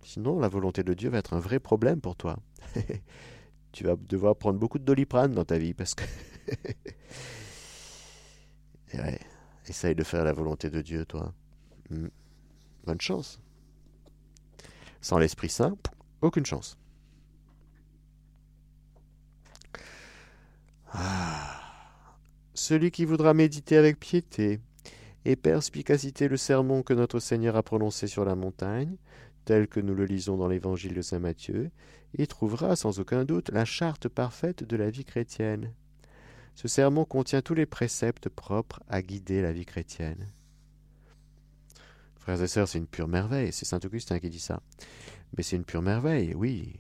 [0.04, 2.38] Sinon, la volonté de Dieu va être un vrai problème pour toi.
[3.72, 6.04] tu vas devoir prendre beaucoup de doliprane dans ta vie parce que.
[9.68, 11.34] essaye de faire la volonté de Dieu, toi.
[11.90, 12.08] Hmm.
[12.86, 13.40] Bonne chance.
[15.02, 15.78] Sans l'Esprit Saint,
[16.22, 16.78] aucune chance.
[20.92, 21.62] Ah.
[22.54, 24.62] Celui qui voudra méditer avec piété
[25.26, 28.96] et perspicacité le sermon que notre Seigneur a prononcé sur la montagne,
[29.44, 31.72] tel que nous le lisons dans l'évangile de Saint Matthieu,
[32.18, 35.74] y trouvera sans aucun doute la charte parfaite de la vie chrétienne.
[36.56, 40.30] Ce sermon contient tous les préceptes propres à guider la vie chrétienne.
[42.16, 44.62] Frères et sœurs, c'est une pure merveille, c'est Saint Augustin qui dit ça.
[45.36, 46.74] Mais c'est une pure merveille, oui.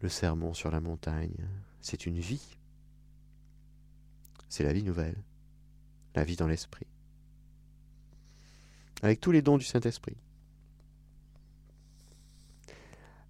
[0.00, 1.36] Le sermon sur la montagne,
[1.80, 2.58] c'est une vie.
[4.48, 5.16] C'est la vie nouvelle,
[6.14, 6.86] la vie dans l'esprit.
[9.02, 10.16] Avec tous les dons du Saint-Esprit.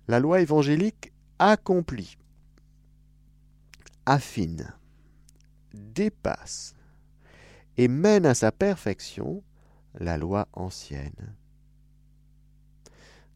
[0.09, 2.17] La loi évangélique accomplit
[4.07, 4.73] affine,
[5.73, 6.75] dépasse
[7.77, 9.43] et mène à sa perfection
[9.99, 11.35] la loi ancienne.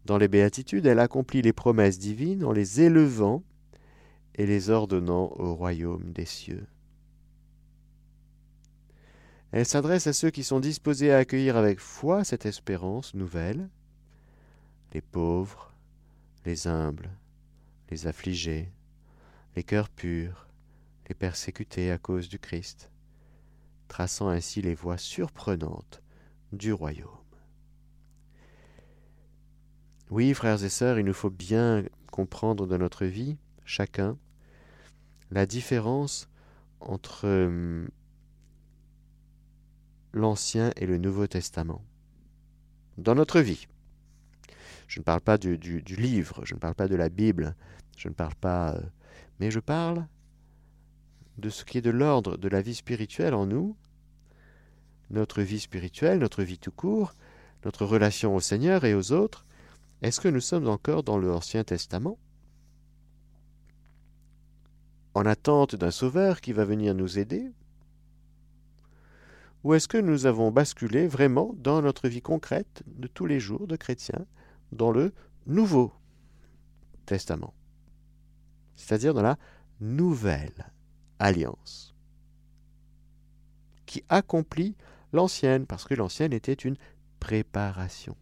[0.05, 3.43] Dans les béatitudes, elle accomplit les promesses divines en les élevant
[4.35, 6.67] et les ordonnant au royaume des cieux.
[9.51, 13.69] Elle s'adresse à ceux qui sont disposés à accueillir avec foi cette espérance nouvelle,
[14.93, 15.75] les pauvres,
[16.45, 17.11] les humbles,
[17.91, 18.71] les affligés,
[19.57, 20.48] les cœurs purs,
[21.09, 22.91] les persécutés à cause du Christ,
[23.89, 26.03] traçant ainsi les voies surprenantes
[26.53, 27.11] du royaume.
[30.11, 34.17] Oui, frères et sœurs, il nous faut bien comprendre dans notre vie, chacun,
[35.31, 36.29] la différence
[36.81, 37.89] entre hum,
[40.13, 41.85] l'Ancien et le Nouveau Testament.
[42.97, 43.69] Dans notre vie.
[44.87, 47.55] Je ne parle pas du, livre, je ne parle pas de la Bible,
[47.97, 48.73] je ne parle pas...
[48.73, 48.81] Euh,
[49.39, 50.07] mais je parle
[51.39, 53.77] de ce qui est de l'ordre de la vie spirituelle en nous,
[55.11, 57.15] notre vie spirituelle, notre vie tout court,
[57.65, 59.47] notre relation au Seigneur et aux autres,
[60.03, 62.19] est-ce que nous sommes encore dans l'Ancien Testament?
[65.15, 67.51] En attente d'un Sauveur qui va venir nous aider?
[69.65, 73.67] Ou est-ce que nous avons basculé vraiment dans notre vie concrète de tous les jours
[73.67, 74.25] de chrétiens,
[74.71, 75.13] dans le
[75.47, 75.93] Nouveau
[77.07, 77.55] Testament?
[78.77, 79.39] C'est-à-dire dans la
[79.81, 80.73] nouvelle
[81.19, 81.95] alliance,
[83.87, 84.77] qui accomplit
[85.13, 86.77] l'ancienne, parce que l'ancienne était une
[87.21, 88.17] préparation.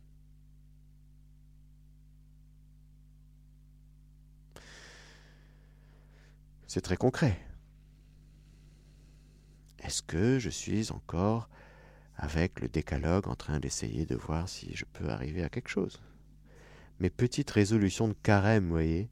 [6.66, 7.40] C'est très concret.
[9.78, 11.48] Est-ce que je suis encore
[12.16, 16.02] avec le décalogue en train d'essayer de voir si je peux arriver à quelque chose?
[16.98, 19.10] Mes petites résolutions de carême, vous voyez,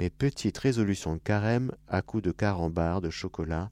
[0.00, 3.70] mes petites résolutions de carême à coups de carambar, de chocolat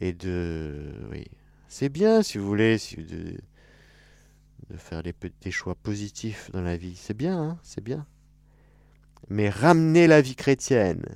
[0.00, 0.92] et de...
[1.10, 1.24] Oui,
[1.68, 3.36] c'est bien si vous voulez de,
[4.76, 6.96] faire des, choix positifs dans la vie.
[6.96, 8.06] C'est bien, hein c'est bien.
[9.28, 11.06] Mais ramener la vie chrétienne,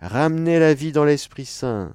[0.00, 1.94] ramener la vie dans l'Esprit Saint,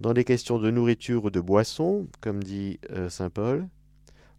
[0.00, 3.68] dans les questions de nourriture ou de boisson, comme dit euh, Saint Paul,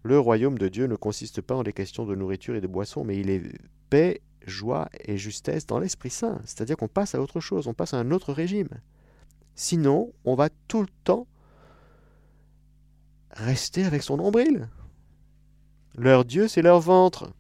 [0.04, 3.06] le royaume de Dieu ne consiste pas en des questions de nourriture et de boisson,
[3.06, 3.42] mais il est
[3.90, 6.40] paix joie et justesse dans l'Esprit Saint.
[6.46, 8.70] C'est-à-dire qu'on passe à autre chose, on passe à un autre régime.
[9.56, 11.28] Sinon, on va tout le temps
[13.32, 14.70] rester avec son nombril.
[15.96, 17.32] Leur Dieu, c'est leur ventre.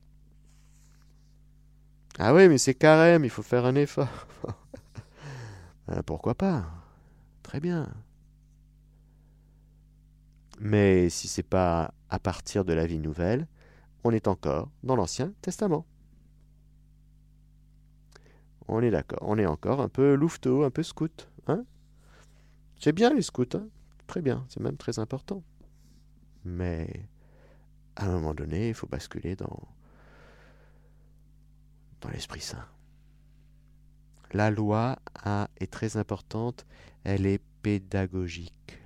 [2.17, 4.27] Ah oui, mais c'est carême, il faut faire un effort.
[5.87, 6.65] Ben, pourquoi pas?
[7.43, 7.87] Très bien.
[10.59, 13.47] Mais si c'est pas à partir de la vie nouvelle,
[14.03, 15.85] on est encore dans l'Ancien Testament.
[18.71, 19.19] On est d'accord.
[19.23, 21.27] On est encore un peu louveteau, un peu scout.
[21.47, 21.65] Hein?
[22.79, 23.45] C'est bien les scouts.
[23.55, 23.67] Hein?
[24.05, 24.45] Très bien.
[24.47, 25.43] C'est même très important.
[26.45, 26.87] Mais
[27.95, 29.67] à un moment donné, il faut basculer dans,
[32.11, 32.65] l'Esprit Saint.
[34.31, 34.99] la loi
[35.59, 36.65] est très importante,
[37.03, 38.79] elle est pédagogique.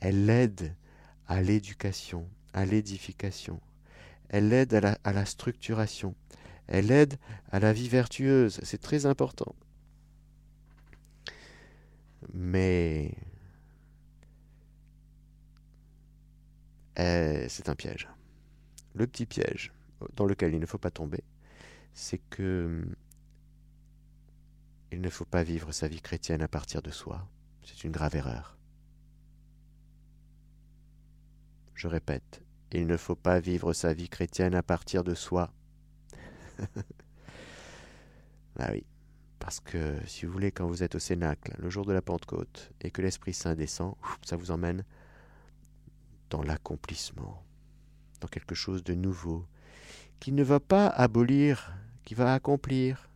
[0.00, 0.74] Elle aide
[1.26, 3.60] à l'éducation, à l'édification.
[4.28, 6.14] Elle aide à la structuration.
[6.70, 7.18] Elle aide
[7.50, 8.60] à la vie vertueuse.
[8.62, 9.54] C'est très important.
[12.32, 13.12] Mais
[16.98, 18.08] euh, c'est un piège.
[18.94, 19.72] Le petit piège
[20.14, 21.24] dans lequel il ne faut pas tomber,
[21.92, 22.86] c'est que
[24.92, 27.28] il ne faut pas vivre sa vie chrétienne à partir de soi.
[27.64, 28.56] C'est une grave erreur.
[31.74, 35.52] Je répète, il ne faut pas vivre sa vie chrétienne à partir de soi.
[38.58, 38.84] ah oui,
[39.38, 42.72] parce que si vous voulez, quand vous êtes au Cénacle, le jour de la Pentecôte,
[42.80, 43.94] et que l'Esprit Saint descend,
[44.24, 44.84] ça vous emmène
[46.28, 47.42] dans l'accomplissement,
[48.20, 49.46] dans quelque chose de nouveau,
[50.20, 51.72] qui ne va pas abolir,
[52.04, 53.08] qui va accomplir,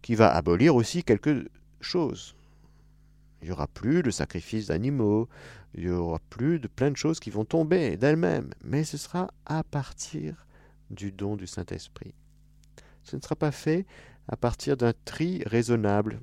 [0.00, 1.48] qui va abolir aussi quelque
[1.80, 2.36] chose.
[3.42, 5.28] Il n'y aura plus de sacrifices d'animaux,
[5.74, 9.30] il n'y aura plus de plein de choses qui vont tomber d'elles-mêmes, mais ce sera
[9.44, 10.43] à partir
[10.90, 12.14] du don du Saint-Esprit.
[13.02, 13.86] Ce ne sera pas fait
[14.28, 16.20] à partir d'un tri raisonnable,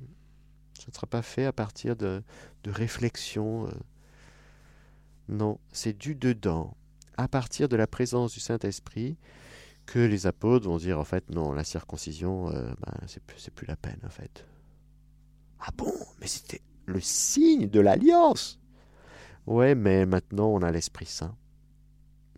[0.78, 2.22] ce ne sera pas fait à partir de,
[2.64, 3.68] de réflexion.
[3.68, 3.72] Euh.
[5.28, 6.76] Non, c'est du dedans,
[7.16, 9.16] à partir de la présence du Saint-Esprit,
[9.86, 13.66] que les apôtres vont dire en fait non, la circoncision, euh, ben, c'est plus, plus
[13.66, 14.44] la peine en fait.
[15.60, 15.92] Ah bon?
[16.20, 18.60] Mais c'était le signe de l'alliance.
[19.46, 21.36] Ouais, mais maintenant on a l'Esprit Saint.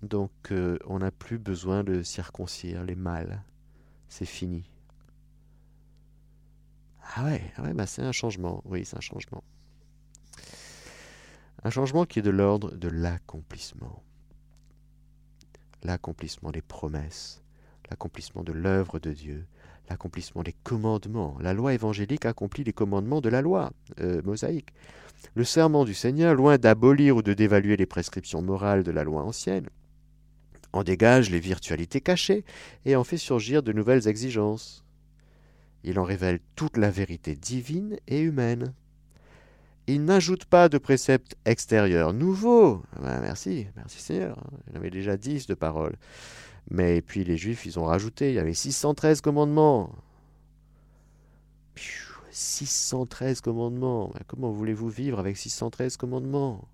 [0.04, 3.42] Donc euh, on n'a plus besoin de circoncire les mâles.
[4.08, 4.70] C'est fini.
[7.16, 8.62] Ah ouais, ah bah c'est un changement.
[8.64, 9.42] Oui, c'est un changement.
[11.62, 14.02] Un changement qui est de l'ordre de l'accomplissement
[15.84, 17.42] l'accomplissement des promesses,
[17.90, 19.46] l'accomplissement de l'œuvre de Dieu,
[19.88, 21.36] l'accomplissement des commandements.
[21.40, 24.70] La loi évangélique accomplit les commandements de la loi euh, mosaïque.
[25.34, 29.22] Le serment du Seigneur, loin d'abolir ou de dévaluer les prescriptions morales de la loi
[29.22, 29.68] ancienne,
[30.74, 32.44] en dégage les virtualités cachées
[32.84, 34.84] et en fait surgir de nouvelles exigences.
[35.84, 38.74] Il en révèle toute la vérité divine et humaine.
[39.86, 42.82] Il n'ajoute pas de préceptes extérieurs nouveaux.
[43.00, 44.42] Ben, merci, merci Seigneur.
[44.70, 45.96] Il avait déjà dix de paroles.
[46.70, 48.30] Mais puis les Juifs, ils ont rajouté.
[48.30, 49.94] Il y avait 613 commandements.
[52.30, 54.10] 613 commandements.
[54.14, 56.66] Ben, comment voulez-vous vivre avec 613 commandements?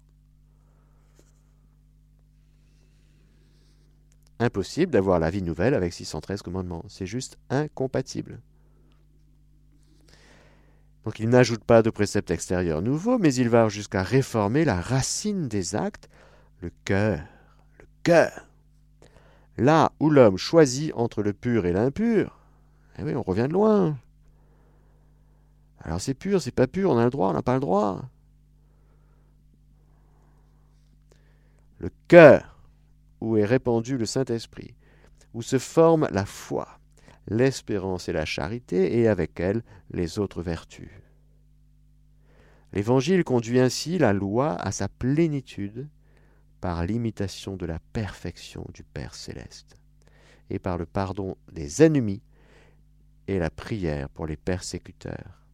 [4.40, 6.82] Impossible d'avoir la vie nouvelle avec 613 commandements.
[6.88, 8.40] C'est juste incompatible.
[11.04, 15.46] Donc il n'ajoute pas de préceptes extérieurs nouveaux, mais il va jusqu'à réformer la racine
[15.46, 16.08] des actes,
[16.62, 17.20] le cœur.
[17.78, 18.46] Le cœur.
[19.58, 22.38] Là où l'homme choisit entre le pur et l'impur,
[22.98, 23.98] eh oui, on revient de loin.
[25.82, 28.08] Alors c'est pur, c'est pas pur, on a le droit, on n'a pas le droit.
[31.78, 32.59] Le cœur,
[33.20, 34.74] où est répandu le Saint-Esprit,
[35.34, 36.80] où se forme la foi
[37.28, 40.90] l'espérance et la charité, et avec elles les autres vertus.
[42.72, 45.88] L'Évangile conduit ainsi la loi à sa plénitude
[46.60, 49.76] par l'imitation de la perfection du Père céleste,
[50.50, 52.22] et par le pardon des ennemis
[53.28, 55.46] et la prière pour les persécuteurs,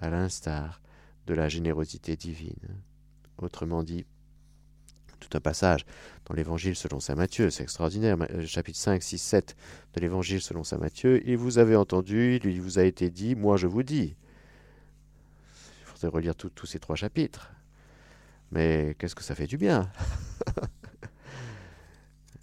[0.00, 0.80] à l'instar
[1.26, 2.82] de la générosité divine.
[3.38, 4.06] Autrement dit,
[5.28, 5.84] tout un passage
[6.26, 9.56] dans l'Évangile selon saint Matthieu, c'est extraordinaire, euh, chapitre 5, 6, 7
[9.94, 11.26] de l'Évangile selon saint Matthieu.
[11.28, 14.16] Et vous avez entendu, il vous a été dit, moi je vous dis.
[15.80, 17.52] Il faudrait relire tous ces trois chapitres.
[18.52, 19.90] Mais qu'est-ce que ça fait du bien?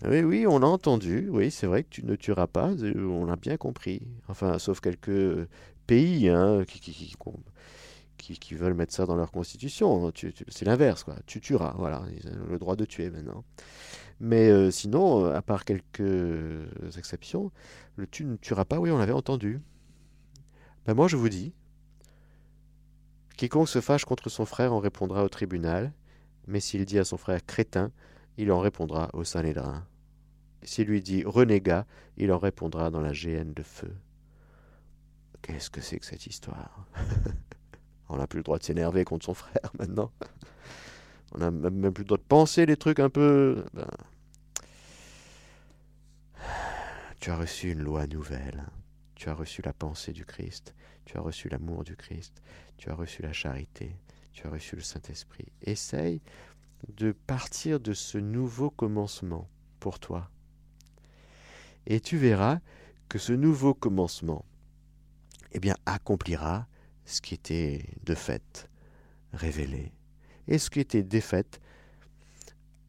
[0.05, 3.23] Oui, oui, on a entendu, oui, c'est vrai que tu ne tueras pas, euh, on
[3.23, 4.01] l'a bien compris.
[4.27, 5.47] Enfin, sauf quelques
[5.87, 7.15] pays hein, qui, qui, qui,
[8.51, 10.11] veulent mettre ça dans leur constitution.
[10.47, 11.15] C'est l'inverse, quoi.
[11.25, 12.03] Tu tueras, voilà.
[12.15, 13.43] Ils ont le droit de tuer maintenant.
[14.19, 17.51] Mais euh, sinon, euh, à part quelques exceptions,
[17.95, 19.61] le tu ne tueras pas, oui, on l'avait entendu.
[20.85, 21.53] Ben moi, je vous dis,
[23.37, 25.93] quiconque se fâche contre son frère en répondra au tribunal,
[26.47, 27.91] mais s'il dit à son frère crétin,
[28.37, 29.85] il en répondra au Saint-Lédrin.
[30.63, 31.85] S'il lui dit renégat,
[32.17, 33.93] il en répondra dans la géhenne de feu.
[35.41, 36.87] Qu'est-ce que c'est que cette histoire?
[38.09, 40.11] On n'a plus le droit de s'énerver contre son frère maintenant.
[41.33, 43.65] On n'a même plus le droit de penser les trucs un peu.
[43.73, 43.87] Ben.
[47.19, 48.65] Tu as reçu une loi nouvelle.
[49.15, 50.75] Tu as reçu la pensée du Christ.
[51.05, 52.41] Tu as reçu l'amour du Christ.
[52.77, 53.95] Tu as reçu la charité.
[54.33, 55.47] Tu as reçu le Saint-Esprit.
[55.61, 56.21] Essaye
[56.97, 59.47] de partir de ce nouveau commencement
[59.79, 60.29] pour toi.
[61.87, 62.59] Et tu verras
[63.09, 64.45] que ce nouveau commencement,
[65.51, 66.67] eh bien, accomplira
[67.05, 68.69] ce qui était de fait
[69.33, 69.91] révélé
[70.47, 71.59] et ce qui était de fait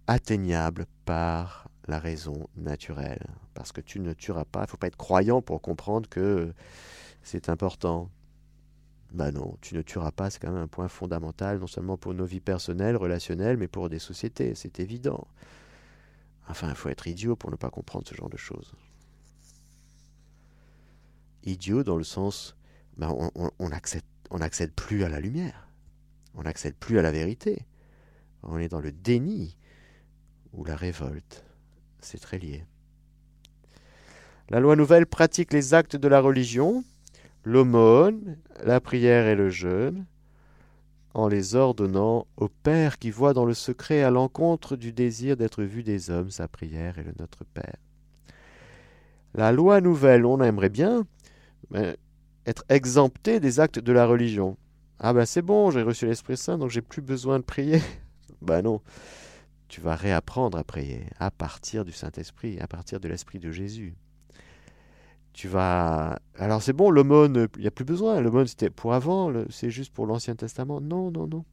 [0.07, 3.27] atteignable par la raison naturelle.
[3.55, 6.53] Parce que tu ne tueras pas, il ne faut pas être croyant pour comprendre que
[7.23, 8.11] c'est important.
[9.13, 12.15] Ben non, tu ne tueras pas, c'est quand même un point fondamental, non seulement pour
[12.15, 15.29] nos vies personnelles, relationnelles, mais pour des sociétés, c'est évident.
[16.49, 18.75] Enfin, il faut être idiot pour ne pas comprendre ce genre de choses.
[21.45, 22.57] Idiot dans le sens,
[22.97, 23.15] ben
[23.59, 23.69] on
[24.39, 25.69] n'accède plus à la lumière,
[26.35, 27.67] on n'accède plus à la vérité,
[28.43, 29.57] on est dans le déni
[30.53, 31.45] ou la révolte.
[32.01, 32.65] C'est très lié.
[34.51, 36.85] La loi nouvelle pratique les actes de la religion,
[37.45, 40.05] l'aumône, la prière et le jeûne,
[41.15, 45.63] en les ordonnant au Père qui voit dans le secret à l'encontre du désir d'être
[45.63, 47.77] vu des hommes sa prière et le Notre Père.
[49.33, 51.07] La loi nouvelle, on aimerait bien
[52.47, 54.57] être exempté des actes de la religion.
[54.99, 57.81] Ah ben c'est bon, j'ai reçu l'Esprit Saint, donc j'ai plus besoin de prier.
[58.43, 58.81] ben non,
[59.69, 63.95] tu vas réapprendre à prier à partir du Saint-Esprit, à partir de l'Esprit de Jésus
[65.35, 66.19] tu vas.
[66.39, 68.21] Alors c'est bon, l'aumône, il n'y a plus besoin.
[68.21, 70.81] L'aumône, c'était pour avant, c'est juste pour l'Ancien Testament.
[70.81, 71.45] Non, non, non.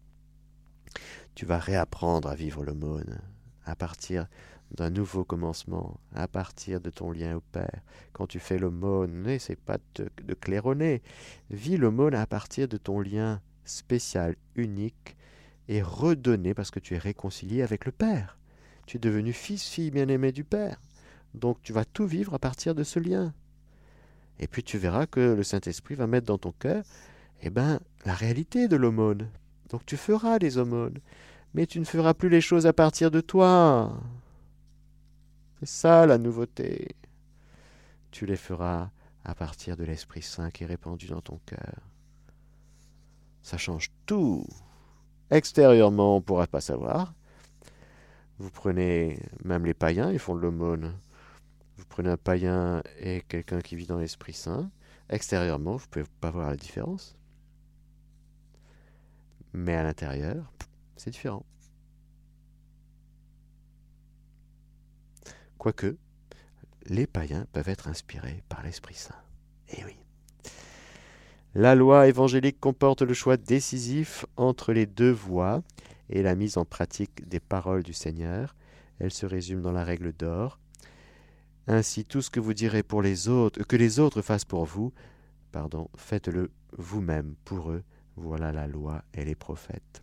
[1.36, 3.20] Tu vas réapprendre à vivre l'aumône
[3.66, 4.28] à partir
[4.76, 7.82] d'un nouveau commencement, à partir de ton lien au Père.
[8.14, 11.02] Quand tu fais l'aumône, c'est pas de, de claironner.
[11.50, 15.18] Vis l'aumône à partir de ton lien spécial, unique
[15.68, 18.38] et redonné parce que tu es réconcilié avec le Père.
[18.86, 20.80] Tu es devenu fils, fille bien-aimé du Père.
[21.34, 23.34] Donc tu vas tout vivre à partir de ce lien.
[24.40, 26.84] Et puis tu verras que le Saint-Esprit va mettre dans ton cœur
[27.42, 29.30] eh ben, la réalité de l'aumône.
[29.70, 31.00] Donc tu feras des aumônes,
[31.54, 33.98] mais tu ne feras plus les choses à partir de toi.
[35.62, 36.96] C'est ça la nouveauté.
[38.10, 38.90] Tu les feras
[39.24, 41.82] à partir de l'Esprit Saint qui est répandu dans ton cœur.
[43.44, 44.44] Ça change tout.
[45.30, 47.14] Extérieurement, on ne pourra pas savoir.
[48.40, 50.98] Vous prenez même les païens, ils font de l'aumône.
[51.78, 54.72] Vous prenez un païen et quelqu'un qui vit dans l'Esprit Saint,
[55.10, 57.16] extérieurement, vous ne pouvez pas voir la différence.
[59.54, 60.52] Mais à l'intérieur,
[60.96, 61.46] c'est différent.
[65.62, 65.96] Quoique,
[66.88, 69.14] les païens peuvent être inspirés par l'Esprit Saint.
[69.70, 69.96] Eh oui.
[71.54, 75.62] La loi évangélique comporte le choix décisif entre les deux voies
[76.10, 78.56] et la mise en pratique des paroles du Seigneur.
[78.98, 80.58] Elle se résume dans la règle d'or
[81.68, 84.92] ainsi tout ce que vous direz pour les autres, que les autres fassent pour vous,
[85.52, 87.84] pardon, faites-le vous-même pour eux.
[88.16, 90.02] Voilà la loi et les prophètes.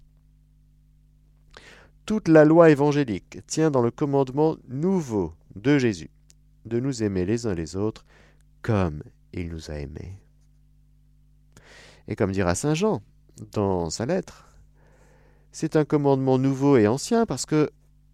[2.06, 6.10] Toute la loi évangélique tient dans le commandement nouveau de Jésus
[6.64, 8.04] de nous aimer les uns les autres
[8.62, 9.02] comme
[9.32, 10.18] il nous a aimés.
[12.06, 13.02] Et comme dira Saint Jean
[13.52, 14.48] dans sa lettre,
[15.52, 17.70] c'est un commandement nouveau et ancien parce que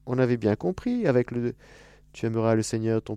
[0.06, 1.54] on avait bien compris avec le,
[2.12, 3.16] tu aimeras le Seigneur, ton,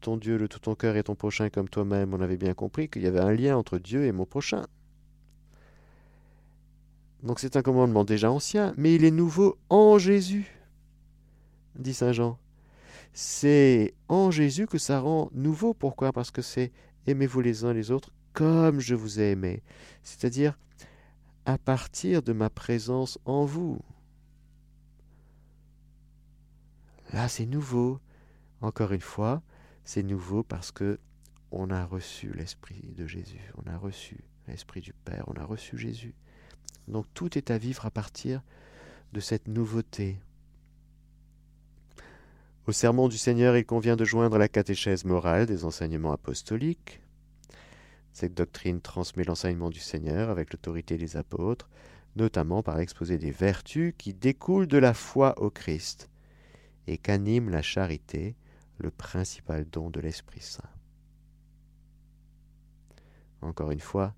[0.00, 2.14] ton, Dieu, de tout ton cœur et ton prochain comme toi-même.
[2.14, 4.64] On avait bien compris qu'il y avait un lien entre Dieu et mon prochain.
[7.22, 10.46] Donc c'est un commandement déjà ancien, mais il est nouveau en Jésus,
[11.78, 12.38] dit Saint Jean.
[13.18, 15.72] C'est en Jésus que ça rend nouveau.
[15.72, 16.12] Pourquoi?
[16.12, 16.70] Parce que c'est
[17.06, 19.62] aimez-vous les uns les autres comme je vous ai aimé.
[20.02, 20.58] C'est-à-dire
[21.46, 23.80] à partir de ma présence en vous.
[27.14, 28.00] Là, c'est nouveau.
[28.60, 29.42] Encore une fois,
[29.86, 31.00] c'est nouveau parce que
[31.50, 35.78] on a reçu l'Esprit de Jésus, on a reçu l'Esprit du Père, on a reçu
[35.78, 36.14] Jésus.
[36.86, 38.42] Donc tout est à vivre à partir
[39.14, 40.18] de cette nouveauté.
[42.66, 47.00] Au sermon du Seigneur, il convient de joindre la catéchèse morale des enseignements apostoliques.
[48.12, 51.68] Cette doctrine transmet l'enseignement du Seigneur avec l'autorité des apôtres,
[52.16, 56.10] notamment par l'exposé des vertus qui découlent de la foi au Christ
[56.88, 58.34] et qu'anime la charité,
[58.78, 60.68] le principal don de l'Esprit Saint.
[63.42, 64.12] Encore une fois,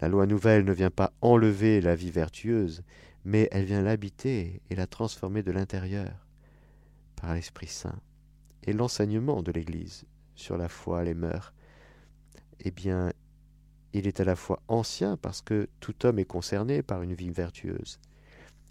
[0.00, 2.82] la loi nouvelle ne vient pas enlever la vie vertueuse,
[3.24, 6.25] mais elle vient l'habiter et la transformer de l'intérieur
[7.16, 7.98] par l'Esprit Saint.
[8.64, 10.04] Et l'enseignement de l'Église
[10.34, 11.52] sur la foi, les mœurs,
[12.60, 13.12] eh bien,
[13.92, 17.30] il est à la fois ancien parce que tout homme est concerné par une vie
[17.30, 17.98] vertueuse,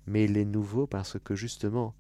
[0.06, 1.96] mais il est nouveau parce que justement,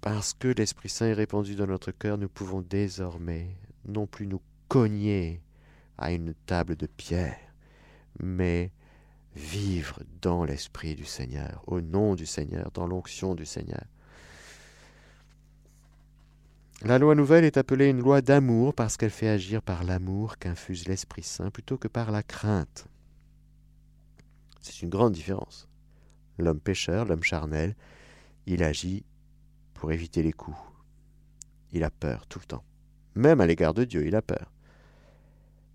[0.00, 3.56] parce que l'Esprit Saint est répandu dans notre cœur, nous pouvons désormais
[3.86, 5.40] non plus nous cogner
[5.98, 7.38] à une table de pierre,
[8.22, 8.70] mais
[9.34, 13.84] vivre dans l'Esprit du Seigneur, au nom du Seigneur, dans l'onction du Seigneur.
[16.84, 20.86] La loi nouvelle est appelée une loi d'amour parce qu'elle fait agir par l'amour qu'infuse
[20.86, 22.88] l'Esprit Saint plutôt que par la crainte.
[24.60, 25.66] C'est une grande différence.
[26.36, 27.74] L'homme pécheur, l'homme charnel,
[28.44, 29.02] il agit
[29.72, 30.58] pour éviter les coups.
[31.72, 32.64] Il a peur tout le temps.
[33.14, 34.52] Même à l'égard de Dieu, il a peur.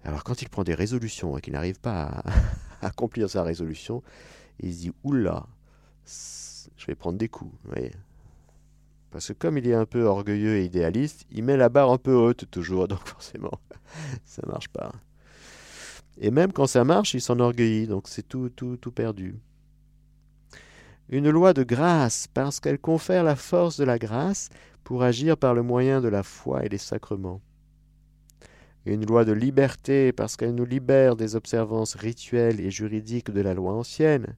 [0.03, 2.23] Alors quand il prend des résolutions et qu'il n'arrive pas à,
[2.85, 4.03] accomplir sa résolution,
[4.59, 5.47] il se dit Oula,
[6.05, 7.57] je vais prendre des coups.
[9.11, 11.97] Parce que comme il est un peu orgueilleux et idéaliste, il met la barre un
[11.97, 13.59] peu haute toujours, donc forcément,
[14.25, 14.91] ça ne marche pas.
[16.19, 19.39] Et même quand ça marche, il s'enorgueillit, donc c'est tout, tout, tout perdu.
[21.07, 24.49] Une loi de grâce, parce qu'elle confère la force de la grâce
[24.83, 27.41] pour agir par le moyen de la foi et des sacrements.
[28.85, 33.53] Une loi de liberté, parce qu'elle nous libère des observances rituelles et juridiques de la
[33.53, 34.35] loi ancienne,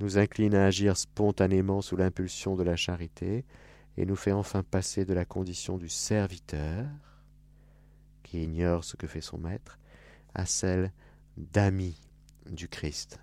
[0.00, 3.44] nous incline à agir spontanément sous l'impulsion de la charité,
[3.96, 6.86] et nous fait enfin passer de la condition du serviteur,
[8.22, 9.78] qui ignore ce que fait son maître,
[10.34, 10.92] à celle
[11.36, 12.00] d'ami
[12.50, 13.20] du Christ.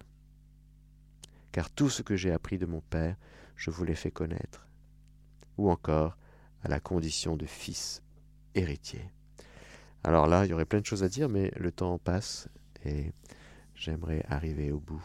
[1.52, 3.18] Car tout ce que j'ai appris de mon Père,
[3.56, 4.68] je vous l'ai fait connaître,
[5.58, 6.18] ou encore
[6.64, 8.02] à la condition de fils
[8.56, 9.10] héritier.
[10.04, 12.48] Alors là, il y aurait plein de choses à dire, mais le temps passe
[12.86, 13.12] et
[13.76, 15.04] j'aimerais arriver au bout.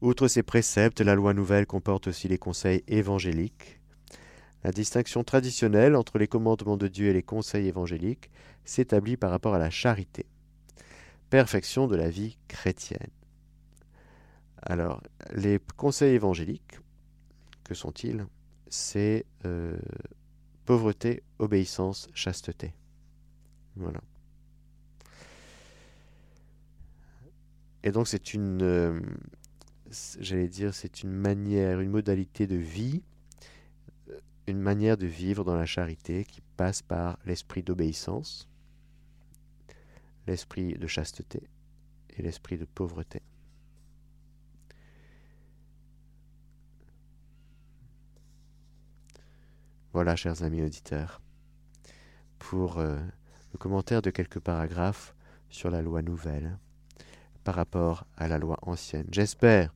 [0.00, 3.80] Outre ces préceptes, la loi nouvelle comporte aussi les conseils évangéliques.
[4.64, 8.30] La distinction traditionnelle entre les commandements de Dieu et les conseils évangéliques
[8.64, 10.26] s'établit par rapport à la charité.
[11.30, 13.10] Perfection de la vie chrétienne.
[14.62, 16.78] Alors, les conseils évangéliques,
[17.64, 18.26] que sont-ils?
[18.68, 19.78] C'est euh,
[20.64, 22.74] pauvreté, obéissance, chasteté.
[23.76, 24.00] Voilà.
[27.84, 29.00] Et donc c'est une, euh,
[30.20, 33.02] j'allais dire, c'est une manière, une modalité de vie,
[34.10, 38.48] euh, une manière de vivre dans la charité qui passe par l'esprit d'obéissance,
[40.26, 41.48] l'esprit de chasteté
[42.16, 43.22] et l'esprit de pauvreté.
[49.92, 51.20] Voilà, chers amis auditeurs,
[52.38, 52.98] pour euh,
[53.52, 55.14] le commentaire de quelques paragraphes
[55.48, 56.58] sur la loi nouvelle
[57.42, 59.06] par rapport à la loi ancienne.
[59.10, 59.72] J'espère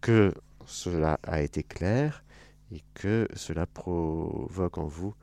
[0.00, 0.34] que
[0.66, 2.24] cela a été clair
[2.72, 5.14] et que cela provoque en vous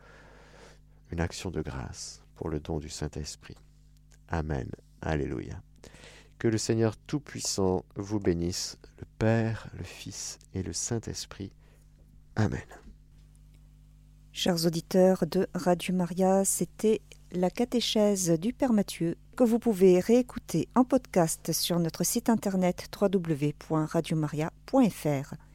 [1.11, 3.57] une action de grâce pour le don du Saint-Esprit.
[4.27, 4.69] Amen.
[5.01, 5.61] Alléluia.
[6.37, 11.51] Que le Seigneur Tout-Puissant vous bénisse, le Père, le Fils et le Saint-Esprit.
[12.35, 12.59] Amen.
[14.31, 17.01] Chers auditeurs de Radio Maria, c'était
[17.31, 22.89] la catéchèse du Père Mathieu que vous pouvez réécouter en podcast sur notre site internet
[22.99, 25.46] www.radiomaria.fr.